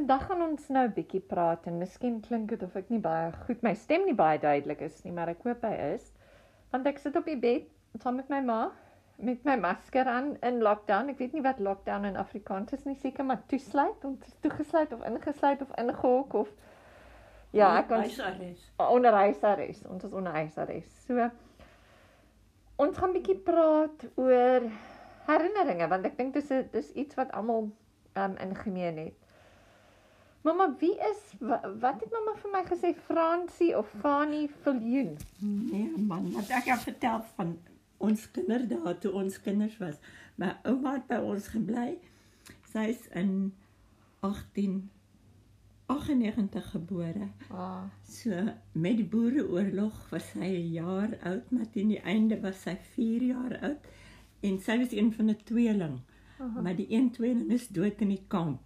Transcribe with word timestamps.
vandag 0.00 0.22
gaan 0.26 0.42
ons 0.42 0.68
nou 0.72 0.86
'n 0.86 0.94
bietjie 0.96 1.20
praat 1.20 1.66
en 1.68 1.78
miskien 1.78 2.20
klink 2.24 2.48
dit 2.48 2.62
of 2.62 2.76
ek 2.76 2.88
nie 2.88 3.00
baie 3.04 3.32
goed 3.46 3.62
my 3.62 3.74
stem 3.74 4.06
nie 4.08 4.16
baie 4.16 4.38
duidelik 4.40 4.80
is 4.80 5.02
nie, 5.04 5.12
maar 5.12 5.28
ek 5.28 5.42
hoop 5.44 5.62
hy 5.62 5.74
is. 5.94 6.12
Want 6.72 6.86
ek 6.86 6.98
sit 6.98 7.16
op 7.16 7.26
die 7.28 7.36
bed 7.36 7.66
saam 8.00 8.16
met 8.16 8.30
my 8.30 8.40
ma 8.40 8.72
met 9.18 9.44
my 9.44 9.56
masker 9.56 10.06
aan 10.08 10.36
in 10.40 10.62
lockdown. 10.62 11.10
Ek 11.10 11.18
weet 11.18 11.32
nie 11.36 11.42
wat 11.42 11.60
lockdown 11.60 12.04
in 12.08 12.16
Afrikaans 12.16 12.72
is 12.72 12.86
nie, 12.86 12.94
seker 12.96 13.24
maar 13.24 13.42
toesluit, 13.46 14.04
ons 14.04 14.36
toegesluit 14.40 14.92
of 14.92 15.04
ingesluit 15.04 15.60
of 15.60 15.74
ingehok 15.76 16.34
of 16.34 16.48
ja, 17.50 17.76
ek 17.78 17.90
huisarrest. 17.90 18.72
onder 18.78 19.12
huisarrest. 19.12 19.86
Ons 19.86 20.04
is 20.04 20.12
onder 20.12 20.32
huisarrest. 20.32 21.04
So 21.04 21.30
ons 22.76 22.96
gaan 22.96 23.10
'n 23.10 23.18
bietjie 23.20 23.36
praat 23.36 24.08
oor 24.16 24.70
herinneringe 25.28 25.88
want 25.88 26.06
ek 26.06 26.16
dink 26.16 26.34
dis 26.34 26.50
'n 26.50 26.68
dis 26.72 26.92
iets 26.92 27.14
wat 27.14 27.32
almal 27.32 27.68
um 28.16 28.36
in 28.36 28.56
gemeen 28.56 28.96
het. 28.96 29.19
Mamma, 30.42 30.74
wie 30.80 30.94
is 31.10 31.20
wa, 31.38 31.60
wat 31.80 32.00
het 32.00 32.10
mamma 32.12 32.32
vir 32.40 32.50
my 32.52 32.62
gesê 32.64 32.94
Fransie 33.06 33.76
of 33.78 33.88
Fanie 34.00 34.48
Viljoen? 34.64 35.16
Nee 35.44 35.90
man, 35.98 36.30
wat 36.32 36.48
ek 36.48 36.64
jou 36.70 36.78
vertel 36.86 37.20
van 37.36 37.58
ons 38.00 38.22
kinderdae 38.32 38.94
toe 39.02 39.12
ons 39.12 39.36
kinders 39.44 39.76
was. 39.82 39.96
My 40.40 40.54
ouma 40.64 40.92
het 40.96 41.04
by 41.10 41.18
ons 41.20 41.48
gebly. 41.52 41.98
Sy's 42.72 43.02
in 43.20 43.52
1898 44.24 46.70
gebore. 46.72 47.28
Ah, 47.52 47.84
So 48.08 48.30
met 48.72 48.96
die 48.96 49.04
Boereoorlog 49.12 50.08
was 50.10 50.30
sy 50.32 50.48
'n 50.56 50.72
jaar 50.72 51.18
oud, 51.22 51.50
maar 51.50 51.68
teen 51.70 51.88
die 51.88 52.00
einde 52.00 52.40
was 52.40 52.62
sy 52.62 52.76
4 52.94 53.22
jaar 53.22 53.58
oud 53.60 53.78
en 54.42 54.58
sy 54.58 54.78
was 54.78 54.92
een 54.92 55.12
van 55.12 55.26
'n 55.30 55.36
tweeling. 55.44 56.00
Aha. 56.40 56.60
Maar 56.60 56.76
die 56.76 56.86
een 56.88 57.10
tweeling 57.10 57.50
is 57.52 57.68
dood 57.68 58.00
in 58.00 58.08
die 58.08 58.24
kamp. 58.28 58.60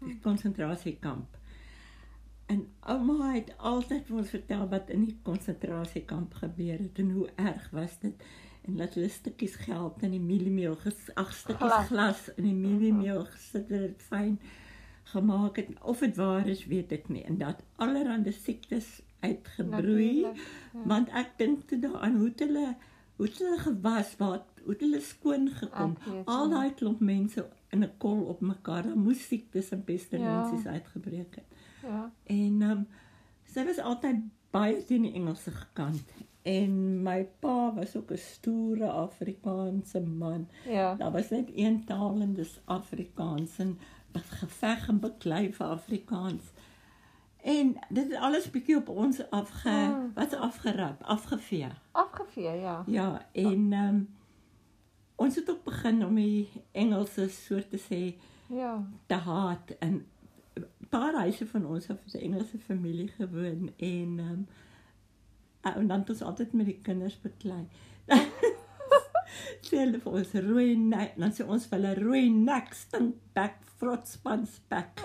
Die 0.00 0.18
konsentrasiekamp. 0.22 1.38
En 2.46 2.66
ouma 2.80 3.32
het 3.32 3.54
altyd 3.56 4.06
vir 4.06 4.16
ons 4.16 4.32
vertel 4.34 4.66
wat 4.68 4.90
in 4.92 5.04
die 5.04 5.18
konsentrasiekamp 5.22 6.34
gebeur 6.42 6.78
het 6.78 6.98
en 7.00 7.10
hoe 7.10 7.28
erg 7.40 7.70
was 7.72 7.98
dit 8.02 8.26
en 8.64 8.76
dat 8.76 8.94
hulle 8.94 9.08
stukkies 9.08 9.54
geld 9.54 10.02
in 10.02 10.14
die 10.16 10.20
mieliemeel, 10.20 10.76
ag 11.14 11.32
stukkies 11.36 11.72
Glas. 11.72 11.86
glas 11.86 12.20
in 12.36 12.46
die 12.48 12.54
mieliemeel 12.56 13.24
gesit 13.28 13.68
het, 13.68 13.82
dit 13.82 14.04
fyn 14.08 14.38
gemaak 15.12 15.56
het. 15.60 15.68
Of 15.82 16.00
dit 16.00 16.16
waar 16.16 16.48
is, 16.48 16.64
weet 16.66 16.92
ek 16.96 17.10
nie. 17.12 17.24
En 17.28 17.36
dat 17.38 17.60
allerlei 17.76 18.32
siektes 18.32 19.02
uitgebroei. 19.20 20.22
Natuurlijk, 20.22 20.36
ja. 20.72 20.86
Want 20.88 21.12
ek 21.12 21.36
dink 21.36 21.68
toe 21.68 21.78
daaraan 21.78 22.16
hoe 22.16 22.32
hulle 22.36 22.74
hoe 23.16 23.26
het 23.26 23.38
hulle 23.38 23.58
gewas, 23.58 24.16
wat 24.18 24.44
hoe 24.62 24.72
het 24.72 24.80
hulle 24.80 25.00
skoon 25.00 25.48
gekom. 25.50 25.90
Ek 26.00 26.04
weet, 26.12 26.26
Al 26.26 26.48
daai 26.50 26.74
klomp 26.74 27.00
mense 27.00 27.48
in 27.70 27.82
'n 27.84 27.90
kol 27.98 28.20
op 28.24 28.40
mekaar, 28.40 28.82
dan 28.82 28.98
moes 28.98 29.26
siektes 29.28 29.70
en 29.70 29.84
pestilensies 29.84 30.62
Ja. 30.64 30.70
uitgebreek 30.70 31.34
het. 31.34 31.44
ja. 31.82 32.12
En 32.24 32.62
ehm 32.62 32.70
um, 32.70 32.86
sy 33.44 33.64
was 33.64 33.78
altyd 33.78 34.16
baie 34.50 34.84
teen 34.84 35.02
die 35.02 35.12
Engelse 35.14 35.50
gekant. 35.50 36.02
En 36.42 37.02
my 37.02 37.24
pa 37.40 37.74
was 37.74 37.96
ook 37.96 38.10
'n 38.12 38.16
stoere 38.18 38.90
Afrikaanse 38.90 40.00
man. 40.00 40.48
Ja. 40.68 40.94
Daar 40.94 41.12
was 41.12 41.30
net 41.30 41.50
een 41.54 41.84
taal 41.84 42.20
en 42.20 42.34
dis 42.34 42.60
Afrikaans 42.64 43.58
en 43.58 43.78
wat 44.12 44.22
geveg 44.24 44.88
en 44.88 45.00
beklei 45.00 45.52
vir 45.52 45.66
Afrikaans. 45.66 46.42
En 47.44 47.76
dit 47.88 48.08
het 48.10 48.20
alles 48.20 48.50
bietjie 48.50 48.76
op 48.76 48.88
ons 48.88 49.30
afge 49.30 49.68
Ah. 49.68 50.04
wat 50.14 50.34
afgerap, 50.34 51.02
afgevee. 51.02 51.66
Afgevee, 51.92 52.60
ja. 52.60 52.82
Ja, 52.86 53.26
en 53.32 53.72
ehm 53.72 53.88
um, 53.94 54.08
ons 55.16 55.34
het 55.36 55.50
ook 55.50 55.64
begin 55.64 56.04
om 56.06 56.14
die 56.14 56.48
Engelse 56.72 57.28
soort 57.28 57.70
te 57.70 57.78
sê 57.78 58.16
Ja. 58.54 58.86
te 59.06 59.14
haat 59.14 59.70
en 59.78 60.06
'n 60.56 60.66
paar 60.88 61.14
huise 61.14 61.46
van 61.46 61.66
ons 61.66 61.86
het 61.86 62.00
'n 62.14 62.18
Engelse 62.18 62.58
familie 62.58 63.08
gewoon 63.08 63.70
en 63.76 64.18
ehm 64.18 64.30
um, 64.30 64.46
en 65.60 65.86
dan 65.86 65.98
het 66.00 66.08
ons 66.10 66.22
altyd 66.22 66.52
met 66.52 66.66
die 66.66 66.78
kinders 66.82 67.20
beklei. 67.20 67.68
sê 69.66 69.82
hulle 69.82 70.00
vir 70.02 70.18
ons 70.20 70.34
rooi 70.46 70.74
nek, 70.80 71.14
dan 71.20 71.34
sê 71.34 71.46
ons 71.46 71.66
vir 71.70 71.78
hulle 71.78 71.94
rooi 72.00 72.24
nek 72.30 72.74
stink 72.74 73.18
bek 73.36 73.60
frotspan 73.78 74.46
spek. 74.48 75.02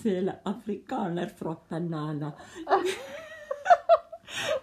sê 0.00 0.16
hulle 0.18 0.36
Afrikaner 0.48 1.32
vrot 1.40 1.66
banana. 1.70 2.32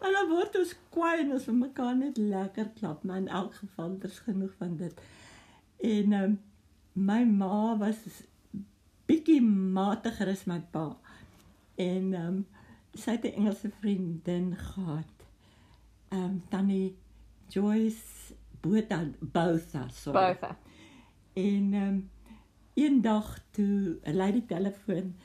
en 0.04 0.16
dan 0.16 0.32
word 0.32 0.58
ons 0.62 0.74
kwaai 0.94 1.24
en 1.24 1.36
ons 1.38 1.48
vir 1.50 1.60
mekaar 1.62 1.96
net 2.00 2.22
lekker 2.22 2.72
klap, 2.80 3.04
maar 3.04 3.24
in 3.24 3.32
elk 3.42 3.58
geval 3.62 3.98
daar's 4.02 4.22
genoeg 4.26 4.54
van 4.62 4.78
dit. 4.80 5.06
En 5.94 6.18
um, 6.22 6.38
my 6.94 7.24
ma 7.30 7.76
was 7.82 8.04
bietjie 9.08 9.42
matiger 9.44 10.32
as 10.32 10.46
my 10.50 10.62
pa. 10.72 10.90
En 11.78 12.14
um, 12.22 12.40
sy 12.98 13.18
het 13.18 13.26
'n 13.26 13.38
Engelse 13.42 13.70
vriendin 13.80 14.56
gehad. 14.56 15.14
Ehm 16.10 16.24
um, 16.24 16.44
tannie 16.50 16.96
Joyce 17.50 18.36
Botha 18.62 19.00
Botha, 19.22 19.88
sorry. 19.90 20.38
Both. 20.41 20.51
En 21.34 21.73
ehm 21.73 21.88
um, 21.88 22.09
eendag 22.78 23.40
toe 23.51 23.97
lei 24.03 24.31
die 24.31 24.45
telefoon 24.45 25.16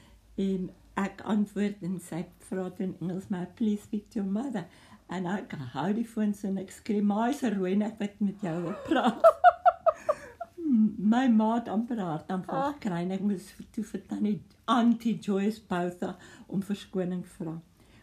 en 0.40 0.70
ek 0.96 1.20
antwoord 1.28 1.82
en 1.84 1.98
sy 2.00 2.22
vra 2.48 2.70
toe 2.70 2.86
in 2.86 2.94
Engels 3.00 3.26
maar 3.28 3.46
please 3.58 3.82
speak 3.82 4.06
to 4.10 4.20
your 4.22 4.30
mother 4.32 4.64
en 5.12 5.26
ek 5.28 5.52
hou 5.74 5.90
die 5.92 6.06
foon 6.08 6.32
so 6.34 6.48
en 6.48 6.56
ek 6.62 6.70
skree 6.72 7.02
maar 7.04 7.34
se 7.36 7.50
rooi 7.52 7.74
net 7.76 7.98
wat 8.00 8.20
met 8.24 8.40
jou 8.40 8.54
wil 8.64 8.76
praat. 8.86 9.20
My 11.12 11.26
ma 11.28 11.50
het 11.58 11.68
amper 11.68 11.98
haar 12.00 12.22
dan 12.28 12.44
van 12.44 12.54
Ah. 12.56 12.72
gekry 12.72 13.02
en 13.04 13.10
ek 13.10 13.20
moes 13.20 13.50
toe 13.74 13.84
vir 13.84 14.02
tannie 14.08 14.38
Auntie 14.64 15.18
Joyce 15.18 15.60
Botha 15.68 16.14
om 16.46 16.62
verskoning 16.62 17.26
vra. 17.26 17.58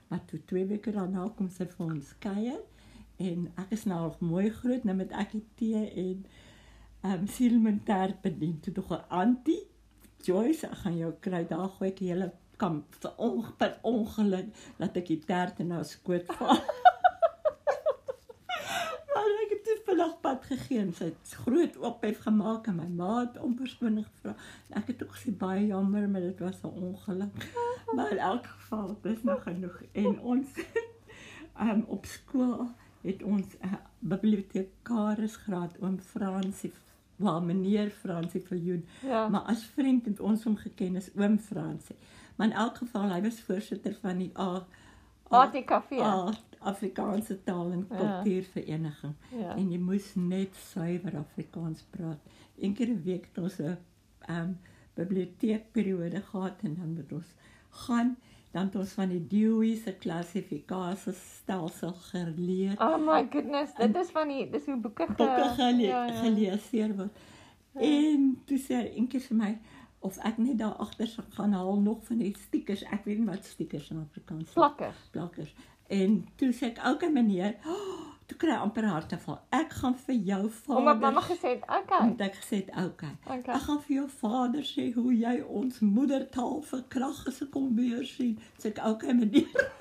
Maar 0.09 0.25
toe 0.25 0.39
twee 0.45 0.65
weke 0.65 0.91
daarna 0.91 1.27
kom 1.37 1.49
sy 1.49 1.65
vir 1.65 1.85
ons 1.85 2.13
kuier 2.19 2.59
en 3.19 3.49
ek 3.63 3.73
is 3.75 3.83
nou 3.91 3.99
al 4.05 4.15
mooi 4.19 4.47
groot 4.61 4.85
nou 4.87 4.95
met 4.95 5.11
ek 5.11 5.35
die 5.37 5.47
tee 5.59 5.83
en 6.03 6.23
ehm 6.99 7.13
um, 7.13 7.27
sielmentaar 7.27 8.15
bedien 8.23 8.59
toe 8.59 8.73
nog 8.75 8.91
'n 8.91 9.07
antie 9.23 9.61
Joyce 10.23 10.67
ek 10.67 10.79
gaan 10.83 10.97
jou 10.97 11.11
kry 11.25 11.43
daar 11.47 11.69
gooi 11.75 11.89
ek 11.89 11.99
die 11.99 12.11
hele 12.11 12.31
kamp 12.59 12.95
vir 13.01 13.13
per 13.57 13.77
ongeluk 13.87 14.51
dat 14.77 14.97
ek 14.99 15.07
die 15.07 15.21
tert 15.23 15.61
in 15.63 15.71
haar 15.71 15.85
skoot 15.87 16.27
val. 16.35 16.59
maar 19.13 19.29
ek 19.45 19.53
het 19.53 19.69
dit 19.69 19.85
vandag 19.87 20.17
pad 20.25 20.49
gegee 20.51 20.81
en 20.83 20.91
sy 20.97 21.07
het 21.11 21.35
groot 21.45 21.79
ophef 21.91 22.19
gemaak 22.25 22.67
en 22.71 22.81
my 22.81 22.89
ma 22.99 23.13
het 23.21 23.39
om 23.39 23.55
verskoning 23.61 24.07
gevra. 24.09 24.35
En 24.67 24.81
Ek 24.81 24.91
het 24.91 25.05
ook 25.05 25.15
gesê 25.15 25.35
baie 25.45 25.69
jammer 25.71 26.09
maar 26.09 26.27
dit 26.27 26.43
was 26.43 26.59
'n 26.63 26.75
ongeluk. 26.89 27.47
maar 27.95 28.11
in 28.11 28.23
elk 28.31 28.45
geval 28.45 28.97
dis 29.01 29.23
nog 29.23 29.43
genoeg 29.43 29.81
en 29.93 30.19
ons 30.19 30.47
ehm 31.59 31.69
um, 31.69 31.83
op 31.87 32.05
skool 32.05 32.67
het 33.01 33.23
ons 33.23 33.45
'n 33.61 33.65
uh, 33.65 33.73
bibliotekaris 33.99 35.35
graad 35.35 35.77
oom 35.81 35.99
Fransie 35.99 36.71
waar 37.15 37.41
meneer 37.43 37.89
Fransie 37.89 38.41
Viljoen 38.41 38.85
Ja. 39.01 39.27
maar 39.27 39.41
as 39.41 39.63
vriend 39.63 40.05
het 40.05 40.19
ons 40.19 40.43
hom 40.43 40.55
geken 40.55 40.95
as 40.95 41.09
oom 41.15 41.39
Fransie 41.39 41.95
maar 42.35 42.47
in 42.47 42.53
elk 42.53 42.77
geval 42.77 43.09
hy 43.11 43.21
was 43.21 43.41
voorsitter 43.41 43.97
van 44.01 44.17
die 44.17 44.31
A 44.37 44.65
ATKV. 45.29 45.91
Afrikaanse 46.59 47.43
taal 47.43 47.71
en 47.71 47.87
Ja. 47.89 47.97
kultuurvereniging 47.97 49.13
Ja. 49.31 49.55
en 49.55 49.71
jy 49.71 49.77
moes 49.77 50.15
net 50.15 50.55
suiwer 50.55 51.17
Afrikaans 51.17 51.83
praat 51.89 52.19
een 52.59 52.73
keer 52.73 52.87
'n 52.89 53.01
week 53.03 53.25
het 53.25 53.37
ons 53.43 53.59
'n 53.59 53.77
um, 54.29 54.57
biblioteekperiode 54.93 56.21
gehad 56.21 56.53
en 56.63 56.75
dan 56.75 56.93
moet 56.93 57.11
ons 57.11 57.35
gaan 57.69 58.17
dan 58.51 58.65
het 58.65 58.75
ons 58.75 58.91
van 58.97 59.09
die 59.09 59.21
Dewey 59.29 59.75
se 59.77 59.93
klassifikasiestelsel 59.93 61.93
geleer 62.11 62.81
Oh 62.81 62.97
my 62.97 63.27
goodness, 63.31 63.73
dit 63.77 63.95
is 63.95 64.09
van 64.15 64.27
die 64.27 64.49
dis 64.49 64.65
hoe 64.65 64.77
boeke 64.77 65.05
ge, 65.05 65.13
boeke 65.13 65.49
gele 65.57 65.85
ja, 65.85 66.05
ja. 66.05 66.13
geleeseer 66.23 66.95
word. 66.95 67.11
En 67.79 68.41
toe 68.49 68.57
sê 68.57 68.81
eendag 68.89 69.27
vir 69.29 69.37
my 69.37 69.51
of 69.99 70.17
ek 70.25 70.37
net 70.41 70.57
daar 70.59 70.77
agter 70.81 71.07
sal 71.11 71.27
gaan 71.35 71.53
haal 71.53 71.79
nog 71.83 72.01
van 72.07 72.17
die 72.23 72.33
stickers. 72.39 72.83
Ek 72.87 73.05
weet 73.05 73.19
nie 73.19 73.29
wat 73.29 73.45
stickers 73.45 73.91
in 73.93 74.01
Afrikaans 74.01 74.47
is. 74.47 74.53
Plakkers. 74.55 75.01
plakkers. 75.11 75.53
En 75.89 76.27
toe 76.39 76.53
sê 76.53 76.63
ek, 76.71 76.77
"Oké 76.77 76.89
okay, 76.89 77.11
meneer." 77.11 77.55
Oh, 77.65 78.08
toe 78.29 78.37
kry 78.37 78.55
amper 78.61 78.85
hartaanval. 78.85 79.39
Ek 79.55 79.73
gaan 79.81 79.95
vir 80.05 80.15
jou 80.27 80.43
vader 80.49 80.77
Omdat 80.81 80.99
mamma 80.99 81.21
gesê 81.25 81.53
het, 81.55 81.63
"Okay." 81.77 82.09
het 82.09 82.21
ek 82.21 82.35
gesê, 82.35 82.57
"Oké. 82.69 82.83
Okay. 82.85 83.15
Okay. 83.37 83.55
Ek 83.55 83.61
gaan 83.61 83.81
vir 83.81 83.95
jou 83.95 84.09
vader 84.09 84.63
sê 84.63 84.93
hoe 84.93 85.13
jy 85.17 85.41
ons 85.41 85.79
moedertaal 85.79 86.61
verkrag 86.61 87.27
as 87.27 87.41
ek 87.41 87.53
hom 87.53 87.75
weer 87.75 88.05
sien." 88.05 88.39
Sê 88.57 88.65
ek, 88.65 88.77
"Oké 88.77 88.89
okay, 88.89 89.13
meneer." 89.13 89.71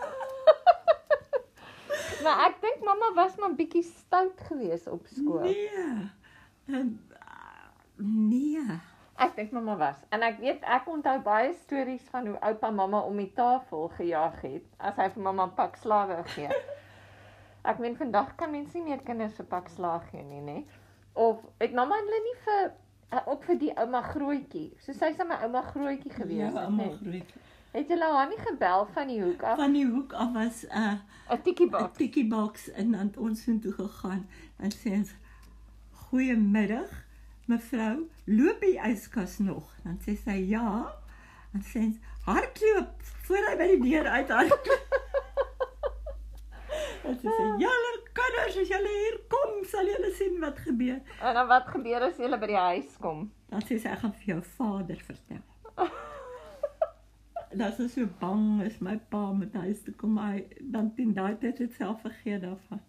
Maar 2.23 2.39
ek 2.49 2.61
dink 2.61 2.85
mamma 2.85 3.13
was 3.15 3.37
maar 3.37 3.55
bietjie 3.55 3.83
stout 3.83 4.41
geweest 4.49 4.87
op 4.89 5.07
skool. 5.07 5.41
Nee. 5.41 6.11
En 6.67 7.01
uh, 7.13 7.69
nee. 7.97 8.81
Ek 9.17 9.37
dink 9.37 9.51
mamma 9.51 9.77
was. 9.77 9.97
En 10.09 10.23
ek 10.23 10.39
weet 10.39 10.63
ek 10.63 10.87
onthou 10.87 11.21
baie 11.21 11.53
stories 11.53 12.03
van 12.11 12.27
hoe 12.27 12.41
oupa 12.41 12.71
mamma 12.71 13.01
om 13.01 13.17
die 13.17 13.33
tafel 13.33 13.89
gejaag 13.89 14.41
het 14.41 14.67
as 14.77 14.97
hy 14.97 15.09
vir 15.11 15.23
mamma 15.23 15.47
'n 15.47 15.55
pak 15.55 15.77
slawe 15.77 16.23
gee. 16.25 16.49
Ek 17.69 17.81
meen 17.83 17.97
vandag 17.97 18.35
kan 18.41 18.51
mense 18.51 18.79
nie 18.79 18.87
meer 18.89 19.03
kinders 19.05 19.41
'n 19.41 19.47
pak 19.47 19.69
slaag 19.69 20.11
gee 20.11 20.23
nie, 20.23 20.41
nê? 20.41 20.59
Of 21.13 21.43
het 21.59 21.75
mamma 21.75 21.97
hulle 22.01 22.21
nie 22.27 22.39
vir 22.45 22.73
uh, 23.13 23.23
ook 23.27 23.45
vir 23.45 23.59
die 23.59 23.73
ouma 23.77 24.03
grootjie. 24.03 24.71
So 24.85 24.93
sy's 24.93 25.21
aan 25.21 25.29
my 25.29 25.39
ouma 25.45 25.63
grootjie 25.63 26.13
gewees. 26.13 26.39
Ja, 26.39 26.47
het, 26.47 26.65
almal 26.65 26.87
net. 26.87 27.01
groot. 27.03 27.33
Het 27.73 27.89
julle 27.89 28.09
haar 28.13 28.29
nie 28.29 28.41
gebel 28.41 28.87
van 28.95 29.07
die 29.13 29.23
hoek 29.23 29.43
af? 29.43 29.57
Van 29.61 29.73
die 29.77 29.87
hoek 29.87 30.13
af 30.13 30.33
was 30.33 30.65
'n 30.65 30.79
uh, 30.83 30.95
'n 31.37 31.43
tikkie 31.43 31.67
'n 31.67 31.71
box. 31.71 31.97
tikkie 31.97 32.29
box 32.29 32.71
en 32.71 32.91
dan 32.91 33.07
het 33.07 33.17
ons 33.17 33.43
so 33.43 33.59
toe 33.59 33.73
gegaan. 33.73 34.27
Dan 34.57 34.73
sê 34.73 34.93
ons 34.93 35.13
goeiemiddag 35.93 37.05
mevrou, 37.45 38.09
loop 38.25 38.61
die 38.61 38.81
yskas 38.81 39.39
nog? 39.39 39.75
Dan 39.85 39.99
sê 40.07 40.17
sy 40.17 40.39
ja. 40.49 40.93
Dan 41.53 41.63
sê 41.63 41.93
hardloop 42.25 43.03
voor 43.03 43.45
hy 43.49 43.57
by 43.57 43.67
die 43.77 43.83
deur 43.91 44.07
uit 44.07 44.31
En 47.09 47.17
sy 47.19 47.33
sê 47.33 47.45
julle 47.63 47.93
kinders 48.19 48.57
as 48.63 48.69
julle 48.73 48.95
hier 48.95 49.19
kom, 49.33 49.55
sal 49.71 49.87
julle 49.89 50.11
sien 50.19 50.37
wat 50.43 50.59
gebeur. 50.67 50.99
En 51.23 51.35
dan 51.41 51.47
wat 51.49 51.71
gebeur 51.73 52.05
as 52.09 52.19
jy 52.21 52.29
by 52.35 52.51
die 52.51 52.61
huis 52.61 52.97
kom? 53.01 53.31
Dan 53.49 53.65
sê 53.65 53.79
sy 53.81 53.89
ek 53.95 54.03
gaan 54.05 54.13
vir 54.21 54.35
jou 54.35 54.41
vader 54.59 55.01
vertel. 55.07 55.45
Dat 57.59 57.79
sy 57.79 57.87
so 57.89 58.05
bang 58.21 58.61
is 58.67 58.77
my 58.85 58.99
pa 59.11 59.31
met 59.33 59.55
huis 59.57 59.81
toe 59.87 59.95
kom 59.97 60.19
hy 60.21 60.43
dan 60.75 60.91
teen 60.99 61.15
daai 61.17 61.33
tyd 61.41 61.63
het 61.65 61.73
self 61.79 62.03
vergeet 62.05 62.43
daarvan. 62.45 62.83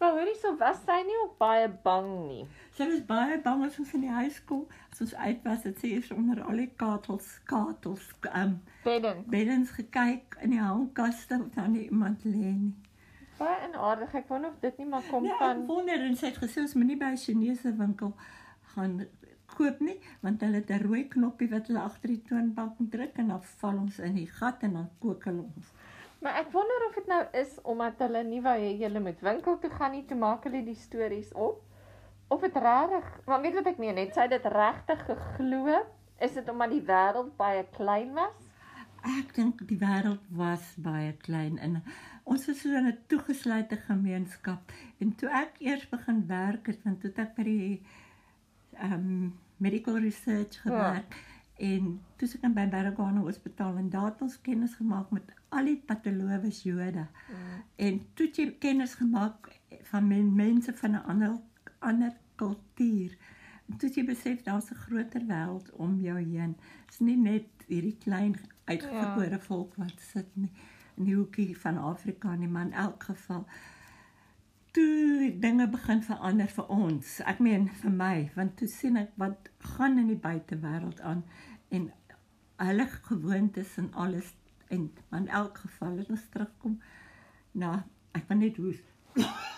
Maar 0.00 0.16
hoorie 0.18 0.34
so 0.40 0.50
was 0.60 0.80
sy 0.84 0.96
nie 1.06 1.14
ook 1.22 1.36
baie 1.38 1.68
bang 1.84 2.08
nie. 2.26 2.42
Sy 2.76 2.88
was 2.90 3.04
baie 3.08 3.38
bang 3.44 3.62
as 3.64 3.78
ons 3.80 3.94
in 3.96 4.02
die 4.04 4.12
huis 4.12 4.40
kom. 4.48 4.64
As 4.90 5.00
ons 5.06 5.14
uit 5.14 5.46
was, 5.46 5.62
het 5.64 5.78
sy 5.80 5.92
eers 5.94 6.10
onder 6.12 6.42
al 6.44 6.58
die 6.60 6.66
katels, 6.82 7.30
katels, 7.48 8.10
um, 8.34 8.58
Bedden. 8.84 9.22
beddens 9.32 9.70
gekyk 9.78 10.36
in 10.44 10.52
die 10.52 10.60
hangkaste 10.60 11.38
of 11.46 11.54
daar 11.54 11.70
nie 11.72 11.86
iemand 11.86 12.26
lê 12.26 12.50
nie. 12.58 12.74
Baie 13.38 13.68
inaardig. 13.68 14.14
Ek 14.14 14.28
wonder 14.28 14.50
of 14.50 14.60
dit 14.60 14.78
nie 14.78 14.86
maar 14.86 15.04
kom 15.10 15.24
Ja, 15.24 15.36
van 15.38 15.62
ek 15.62 15.68
wonder 15.68 16.04
en 16.08 16.16
sy 16.16 16.30
het 16.30 16.40
gesê 16.40 16.64
ons 16.64 16.74
moenie 16.74 16.96
by 16.96 17.12
'n 17.12 17.22
Chinese 17.24 17.72
winkel 17.76 18.14
gaan 18.74 19.06
koop 19.56 19.80
nie, 19.80 19.98
want 20.20 20.40
hulle 20.40 20.60
het 20.60 20.70
'n 20.70 20.82
rooi 20.86 21.04
knoppie 21.08 21.48
wat 21.50 21.66
hulle 21.66 21.80
agter 21.80 22.08
die 22.08 22.22
toonbank 22.28 22.80
druk 22.90 23.18
en 23.18 23.28
dan 23.28 23.42
val 23.42 23.78
ons 23.78 23.98
in 23.98 24.14
die 24.14 24.26
gat 24.26 24.62
en 24.62 24.72
dan 24.72 24.90
kook 25.00 25.24
hulle 25.24 25.42
ons. 25.42 25.72
Maar 26.18 26.34
ek 26.40 26.52
wonder 26.52 26.86
of 26.88 26.94
dit 26.94 27.06
nou 27.06 27.24
is 27.32 27.58
omdat 27.62 27.98
hulle 27.98 28.22
nie 28.24 28.40
wou 28.42 28.56
hê 28.58 28.72
jy 28.80 28.88
moet 28.98 29.20
winkel 29.20 29.58
toe 29.58 29.70
gaan 29.70 29.92
nie, 29.92 30.04
toe 30.04 30.16
maak 30.16 30.44
hulle 30.44 30.64
die 30.64 30.74
stories 30.74 31.32
op. 31.32 31.62
Of 32.28 32.40
dit 32.40 32.56
regtig, 32.56 33.20
maar 33.26 33.40
weet 33.40 33.54
wat 33.54 33.66
ek 33.66 33.78
meen, 33.78 33.96
het 33.96 34.14
sy 34.14 34.26
dit 34.26 34.44
regtig 34.44 35.04
geglo? 35.06 35.76
Is 36.18 36.32
dit 36.32 36.48
omdat 36.48 36.70
die 36.70 36.82
wêreld 36.82 37.36
baie 37.36 37.66
klein 37.76 38.14
was? 38.14 38.50
Ek 39.06 39.34
dink 39.34 39.60
die 39.68 39.78
wêreld 39.78 40.24
was 40.34 40.74
baie 40.82 41.12
klein 41.22 41.58
en 41.58 41.82
ons 42.26 42.46
was 42.46 42.60
so 42.60 42.74
in 42.74 42.86
'n 42.86 42.98
toegesluite 43.06 43.76
gemeenskap. 43.76 44.72
En 44.98 45.14
toe 45.14 45.28
ek 45.30 45.52
eers 45.58 45.88
begin 45.88 46.26
werk 46.26 46.66
het, 46.66 46.82
want 46.82 47.00
toe 47.00 47.12
ek 47.14 47.34
by 47.36 47.42
die 47.42 47.82
ehm 48.72 48.92
um, 48.92 49.34
medical 49.56 49.98
research 49.98 50.60
gewerk 50.60 51.14
ja. 51.14 51.68
en 51.68 52.00
toe 52.16 52.28
ek 52.28 52.52
by 52.54 52.66
Baragona 52.74 53.20
Hospitaal 53.20 53.76
en 53.76 53.88
daar 53.90 54.10
het 54.10 54.22
ons 54.26 54.40
kennis 54.40 54.74
gemaak 54.74 55.10
met 55.10 55.32
al 55.48 55.70
die 55.70 55.78
patologies 55.86 56.62
Jode. 56.62 57.06
Mm. 57.06 57.62
En 57.76 58.02
toe 58.14 58.26
jy 58.26 58.50
kennis 58.58 58.94
gemaak 58.94 59.48
van 59.82 60.08
men, 60.08 60.34
mense 60.34 60.74
van 60.74 60.90
'n 60.90 61.06
ander 61.14 61.38
ander 61.78 62.12
kultuur. 62.34 63.16
En 63.70 63.76
toe 63.76 63.90
jy 63.94 64.04
besef 64.04 64.42
daar's 64.42 64.70
'n 64.70 64.82
groter 64.86 65.22
wêreld 65.26 65.72
om 65.72 66.00
jou 66.00 66.18
heen. 66.18 66.56
Dit's 66.86 66.98
nie 66.98 67.16
net 67.16 67.48
hierdie 67.66 67.96
klein 67.98 68.34
uitgebore 68.64 69.38
ja. 69.38 69.38
volk 69.38 69.74
wat 69.76 70.00
sit 70.00 70.26
nie 70.34 70.52
in 70.96 71.08
die 71.08 71.16
hoekie 71.16 71.52
van 71.58 71.78
Afrika 71.78 72.34
nie, 72.34 72.48
maar 72.48 72.68
in 72.68 72.72
elk 72.72 73.02
geval 73.10 73.46
toe 74.76 75.32
dinge 75.40 75.68
begin 75.72 76.02
verander 76.04 76.48
vir 76.52 76.72
ons. 76.72 77.20
Ek 77.24 77.38
meen 77.40 77.68
vir 77.82 77.92
my, 77.92 78.14
want 78.36 78.56
toe 78.60 78.68
sien 78.68 78.98
ek 79.00 79.14
wat 79.20 79.48
gaan 79.76 79.98
in 80.02 80.10
die 80.12 80.20
buitewêreld 80.20 81.00
aan 81.00 81.24
en 81.72 81.88
hulle 82.60 82.86
gewoontes 83.08 83.76
en 83.80 83.92
alles 83.94 84.34
en 84.68 84.90
maar 85.08 85.20
in 85.20 85.28
elk 85.28 85.58
geval 85.64 85.98
as 85.98 86.10
ons 86.10 86.28
terugkom 86.32 86.80
na 87.52 87.84
ek 88.16 88.28
wil 88.28 88.42
net 88.44 88.60
hoes. 88.62 88.82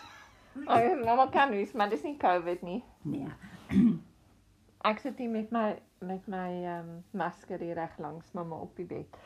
Oh, 0.66 1.04
mamma 1.04 1.28
kan 1.30 1.52
nie, 1.54 1.68
maar 1.78 1.86
dis 1.86 2.02
nie 2.02 2.16
COVID 2.18 2.62
nie. 2.66 2.80
Nee. 3.06 3.28
Ek 4.90 4.98
sit 4.98 5.20
hier 5.22 5.30
met 5.30 5.52
my 5.54 5.68
met 6.02 6.26
my 6.26 6.48
ehm 6.64 6.88
um, 6.88 6.96
masker 7.10 7.62
hier 7.62 7.78
reg 7.78 7.94
langs 8.02 8.32
mamma 8.34 8.58
op 8.66 8.74
die 8.76 8.86
bed. 8.86 9.18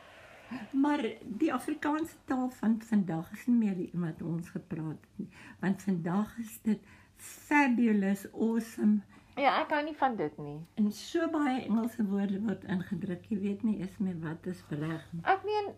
Maar 0.73 1.03
die 1.23 1.53
Afrikaanse 1.53 2.15
taal 2.25 2.49
van 2.49 2.81
vandag 2.81 3.31
is 3.31 3.45
nie 3.47 3.55
meer 3.57 3.75
die 3.75 3.89
wat 3.93 4.21
ons 4.21 4.49
gepraat 4.49 4.99
het 5.01 5.17
nie. 5.23 5.29
Want 5.59 5.81
vandag 5.81 6.37
is 6.39 6.59
dit 6.61 6.79
fabulous, 7.17 8.25
awesome 8.33 9.01
Ja, 9.35 9.55
ek 9.63 9.71
hou 9.73 9.79
nie 9.83 9.95
van 9.97 10.15
dit 10.15 10.35
nie. 10.37 10.59
en 10.77 10.91
so 10.91 11.27
baie 11.33 11.63
Engelse 11.65 12.03
woorde 12.05 12.39
word 12.41 12.63
ingedruk. 12.69 13.23
Jy 13.29 13.39
weet 13.41 13.63
nie 13.63 13.79
eens 13.79 13.97
meer 13.97 14.19
wat 14.21 14.45
is 14.45 14.59
reg 14.69 15.07
nie. 15.11 15.21
Ek 15.25 15.43
meen 15.47 15.71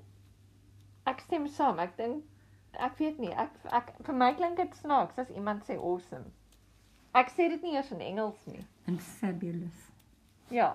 ek 1.08 1.20
stem 1.24 1.48
saam. 1.48 1.80
Ek 1.80 1.96
dink 1.98 2.24
ek 2.74 2.98
weet 3.00 3.20
nie. 3.20 3.32
Ek 3.32 3.54
ek 3.72 3.94
vir 4.04 4.16
my 4.16 4.34
klink 4.36 4.58
dit 4.60 4.76
snaaks 4.76 5.18
as 5.24 5.30
iemand 5.32 5.64
sê 5.64 5.78
awesome. 5.80 6.28
Ek 7.16 7.32
sê 7.32 7.48
dit 7.50 7.62
nie 7.64 7.78
eers 7.78 7.92
in 7.96 8.02
Engels 8.04 8.44
nie. 8.46 8.66
En 8.92 9.00
fabulous. 9.00 9.86
Ja. 10.52 10.74